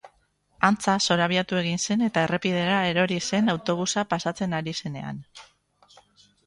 [0.67, 5.23] Antza, zorabiatu egin zen eta errepidera erori zen autobusa pasatzen ari zenean.